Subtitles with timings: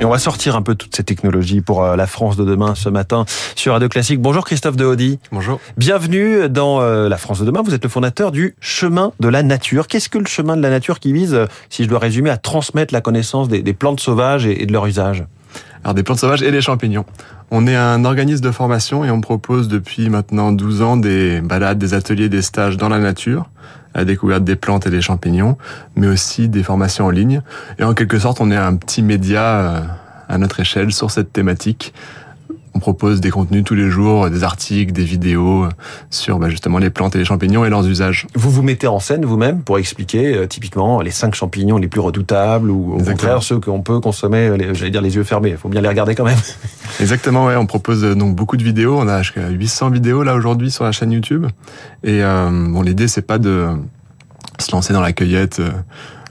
[0.00, 2.74] Et on va sortir un peu toute cette technologie pour euh, la France de demain
[2.74, 4.18] ce matin sur Radio Classique.
[4.18, 5.18] Bonjour Christophe de Audi.
[5.30, 5.60] Bonjour.
[5.76, 7.60] Bienvenue dans euh, la France de demain.
[7.62, 9.88] Vous êtes le fondateur du chemin de la nature.
[9.88, 12.94] Qu'est-ce que le chemin de la nature qui vise, si je dois résumer, à transmettre
[12.94, 15.26] la connaissance des, plantes sauvages et de leur usage?
[15.82, 17.04] Alors des plantes sauvages et des champignons.
[17.50, 21.78] On est un organisme de formation et on propose depuis maintenant 12 ans des balades,
[21.78, 23.48] des ateliers, des stages dans la nature
[23.94, 25.56] à la découverte des plantes et des champignons,
[25.96, 27.42] mais aussi des formations en ligne.
[27.78, 29.80] Et en quelque sorte, on est un petit média euh,
[30.28, 31.92] à notre échelle sur cette thématique
[32.74, 35.66] on propose des contenus tous les jours, des articles, des vidéos
[36.10, 38.26] sur bah, justement les plantes et les champignons et leurs usages.
[38.34, 42.00] Vous vous mettez en scène vous-même pour expliquer euh, typiquement les cinq champignons les plus
[42.00, 45.50] redoutables ou au contraire ceux qu'on peut consommer, j'allais dire les yeux fermés.
[45.50, 46.38] Il faut bien les regarder quand même.
[47.00, 47.56] Exactement, ouais.
[47.56, 48.98] On propose euh, donc beaucoup de vidéos.
[48.98, 51.46] On a jusqu'à 800 vidéos là aujourd'hui sur la chaîne YouTube.
[52.04, 53.68] Et euh, bon, l'idée c'est pas de
[54.58, 55.60] se lancer dans la cueillette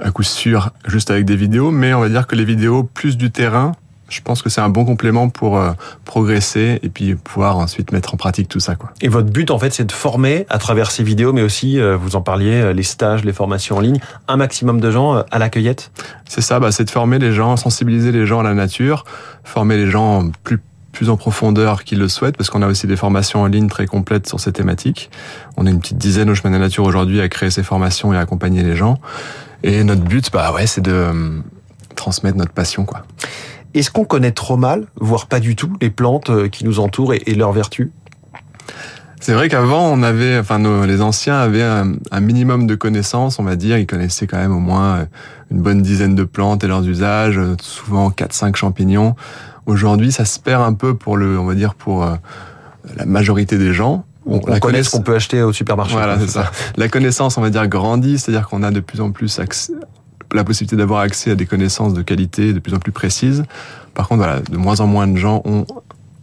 [0.00, 3.16] à coup sûr juste avec des vidéos, mais on va dire que les vidéos plus
[3.18, 3.72] du terrain
[4.12, 5.72] je pense que c'est un bon complément pour euh,
[6.04, 8.74] progresser et puis pouvoir ensuite mettre en pratique tout ça.
[8.74, 8.92] Quoi.
[9.00, 11.96] Et votre but, en fait, c'est de former à travers ces vidéos, mais aussi, euh,
[11.96, 15.38] vous en parliez, euh, les stages, les formations en ligne, un maximum de gens à
[15.38, 15.90] la cueillette?
[16.28, 19.04] C'est ça, bah, c'est de former les gens, sensibiliser les gens à la nature,
[19.44, 20.60] former les gens plus
[20.92, 23.86] plus en profondeur qu'ils le souhaitent, parce qu'on a aussi des formations en ligne très
[23.86, 25.10] complètes sur ces thématiques.
[25.56, 28.12] On est une petite dizaine au chemin de la nature aujourd'hui à créer ces formations
[28.12, 29.00] et à accompagner les gens.
[29.62, 31.42] Et notre but, bah ouais, c'est de
[31.94, 33.04] transmettre notre passion, quoi.
[33.74, 37.14] Est-ce qu'on connaît trop mal, voire pas du tout, les plantes euh, qui nous entourent
[37.14, 37.90] et, leurs vertus?
[39.20, 43.56] C'est vrai qu'avant, on avait, enfin, les anciens avaient un, minimum de connaissances, on va
[43.56, 43.78] dire.
[43.78, 45.04] Ils connaissaient quand même au moins euh,
[45.50, 49.14] une bonne dizaine de plantes et leurs usages, euh, souvent 4-5 champignons.
[49.64, 52.04] Aujourd'hui, ça se perd un peu pour le, on va dire, pour
[52.96, 54.04] la majorité des gens.
[54.26, 55.94] On, la connaît ce qu'on peut acheter au supermarché.
[55.94, 56.50] Voilà, c'est ça.
[56.76, 59.72] La connaissance, on va dire, grandit, c'est-à-dire qu'on a de plus en plus accès,
[60.34, 63.44] la possibilité d'avoir accès à des connaissances de qualité de plus en plus précises.
[63.94, 65.66] Par contre, voilà, de moins en moins de gens ont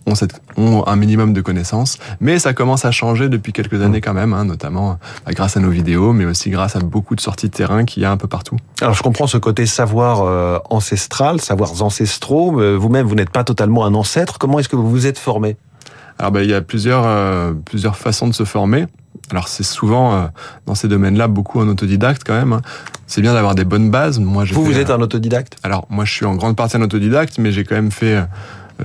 [0.09, 4.01] ont, cette, ont, un minimum de connaissances, mais ça commence à changer depuis quelques années
[4.01, 7.22] quand même, hein, notamment bah, grâce à nos vidéos, mais aussi grâce à beaucoup de
[7.22, 8.57] sorties de terrain qu'il y a un peu partout.
[8.81, 12.51] Alors je comprends ce côté savoir euh, ancestral, savoirs ancestraux.
[12.78, 14.38] Vous-même, vous, n'êtes pas totalement un ancêtre.
[14.39, 15.57] Comment est-ce que vous vous êtes formé?
[16.17, 18.88] Alors bah, il y a plusieurs euh, plusieurs façons de se former.
[19.31, 20.28] Alors c'est souvent euh,
[20.66, 22.53] dans ces domaines-là beaucoup en autodidacte quand même.
[22.53, 22.62] Hein.
[23.07, 24.19] C'est bien d'avoir des bonnes bases.
[24.19, 25.57] Moi, vous, vous êtes un autodidacte?
[25.63, 28.23] Alors moi, je suis en grande partie un autodidacte, mais j'ai quand même fait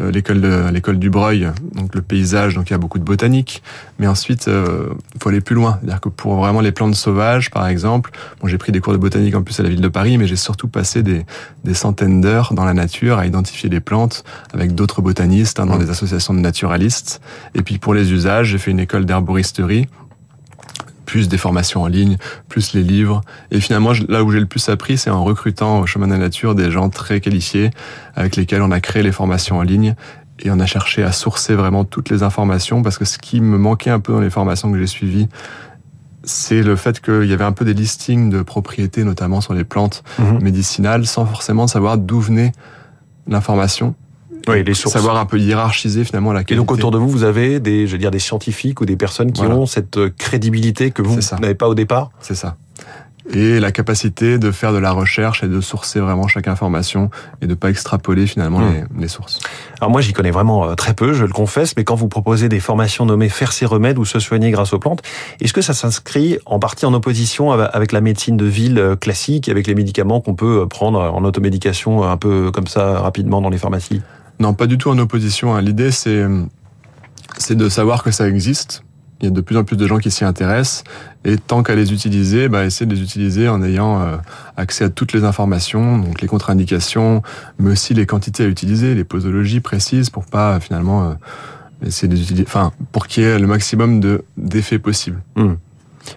[0.00, 3.04] euh, l'école de l'école du Breuil, donc le paysage, donc il y a beaucoup de
[3.04, 3.62] botanique.
[3.98, 4.88] Mais ensuite, euh,
[5.22, 5.78] faut aller plus loin.
[5.80, 8.98] C'est-à-dire que pour vraiment les plantes sauvages, par exemple, bon, j'ai pris des cours de
[8.98, 11.26] botanique en plus à la ville de Paris, mais j'ai surtout passé des,
[11.64, 15.76] des centaines d'heures dans la nature à identifier des plantes avec d'autres botanistes, hein, dans
[15.76, 15.84] mmh.
[15.84, 17.20] des associations de naturalistes.
[17.54, 19.86] Et puis pour les usages, j'ai fait une école d'herboristerie
[21.14, 22.16] plus des formations en ligne,
[22.48, 23.20] plus les livres.
[23.52, 26.18] Et finalement, là où j'ai le plus appris, c'est en recrutant au chemin de la
[26.18, 27.70] nature des gens très qualifiés
[28.16, 29.94] avec lesquels on a créé les formations en ligne
[30.40, 33.56] et on a cherché à sourcer vraiment toutes les informations parce que ce qui me
[33.58, 35.28] manquait un peu dans les formations que j'ai suivies,
[36.24, 39.62] c'est le fait qu'il y avait un peu des listings de propriétés, notamment sur les
[39.62, 40.42] plantes mhm.
[40.42, 42.50] médicinales, sans forcément savoir d'où venait
[43.28, 43.94] l'information.
[44.48, 44.94] Oui, les sources.
[44.94, 46.54] Savoir un peu hiérarchiser finalement la qualité.
[46.54, 48.96] Et donc autour de vous, vous avez des, je veux dire, des scientifiques ou des
[48.96, 52.10] personnes qui ont cette euh, crédibilité que vous n'avez pas au départ?
[52.20, 52.56] C'est ça
[53.32, 57.10] et la capacité de faire de la recherche et de sourcer vraiment chaque information
[57.40, 58.86] et de pas extrapoler finalement hmm.
[58.98, 59.40] les, sources.
[59.80, 62.48] Alors moi j'y connais vraiment euh, très peu, je le confesse, mais quand vous proposez
[62.48, 65.02] des formations nommées faire ses remèdes ou se soigner grâce aux plantes,
[65.40, 69.48] est-ce que ça s'inscrit en partie en opposition avec la médecine de ville euh, classique,
[69.48, 73.58] avec les médicaments qu'on peut prendre en automédication un peu comme ça rapidement dans les
[73.58, 74.02] pharmacies?
[74.40, 75.54] Non, pas du tout en opposition.
[75.54, 75.62] Hein.
[75.62, 76.24] L'idée, c'est
[77.38, 78.84] c'est de savoir que ça existe.
[79.20, 80.84] Il y a de plus en plus de gens qui s'y intéressent.
[81.24, 84.16] Et tant qu'à les utiliser, bah, essayer de les utiliser en ayant euh,
[84.56, 87.22] accès à toutes les informations, donc les contre-indications,
[87.58, 91.14] mais aussi les quantités à utiliser, les posologies précises pour pas finalement euh,
[91.86, 95.22] essayer d'utiliser, enfin, pour qu'il y ait le maximum de d'effets possibles.
[95.36, 95.54] Mmh.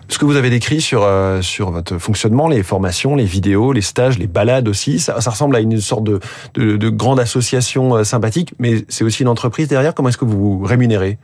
[0.09, 3.81] Ce que vous avez décrit sur euh, sur votre fonctionnement, les formations, les vidéos, les
[3.81, 6.19] stages, les balades aussi, ça, ressemble à une sorte de,
[6.55, 9.93] de, de grande association euh, sympathique, mais c'est aussi une entreprise derrière.
[9.93, 11.17] Comment est-ce que vous vous rémunérez?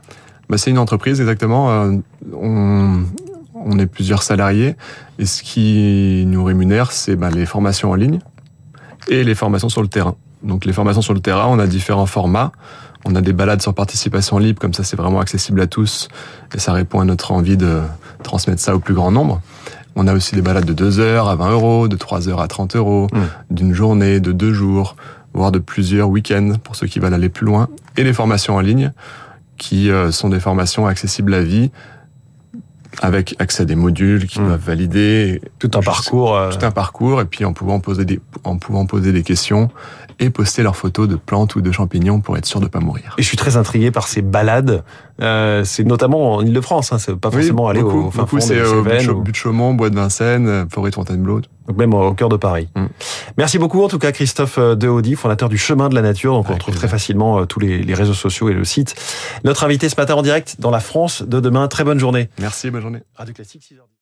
[0.49, 1.71] Bah, C'est une entreprise, exactement.
[1.71, 1.97] Euh,
[2.33, 3.03] on,
[3.55, 4.75] on est plusieurs salariés,
[5.19, 8.19] et ce qui nous rémunère, c'est bah, les formations en ligne
[9.07, 10.15] et les formations sur le terrain.
[10.43, 12.51] Donc les formations sur le terrain, on a différents formats.
[13.05, 16.07] On a des balades sur participation libre, comme ça c'est vraiment accessible à tous
[16.55, 17.81] et ça répond à notre envie de
[18.23, 19.41] transmettre ça au plus grand nombre.
[19.95, 22.47] On a aussi des balades de 2 heures à 20 euros, de 3 heures à
[22.47, 23.19] 30 euros, mmh.
[23.51, 24.95] d'une journée, de deux jours,
[25.33, 27.69] voire de plusieurs week-ends pour ceux qui veulent aller plus loin.
[27.97, 28.91] Et les formations en ligne,
[29.57, 31.71] qui euh, sont des formations accessibles à vie,
[33.01, 34.47] avec accès à des modules qui Mmh.
[34.47, 36.35] doivent valider Tout un parcours.
[36.35, 39.69] euh, tout un parcours et puis en pouvant poser des en pouvant poser des questions
[40.19, 43.15] et poster leurs photos de plantes ou de champignons pour être sûr de pas mourir.
[43.17, 44.83] Et je suis très intrigué par ces balades.
[45.21, 48.45] Euh, c'est notamment en Ile-de-France, hein, c'est pas forcément aller beaucoup, au fin beaucoup fond
[48.47, 51.41] c'est Butte- ou- Butte Chaumont, Bois de Vincennes, euh, Forêt de Fontainebleau.
[51.67, 52.67] donc même au cœur de Paris.
[52.75, 52.85] Mm.
[53.37, 56.33] Merci beaucoup en tout cas Christophe euh, Dehaudy, fondateur du Chemin de la Nature.
[56.33, 58.95] Donc on retrouve très facilement tous les, les réseaux sociaux et le site.
[59.43, 61.67] Notre invité ce matin en direct dans la France de demain.
[61.67, 62.29] Très bonne journée.
[62.39, 63.03] Merci, bonne journée.
[63.15, 63.83] Radio Classique 6h10.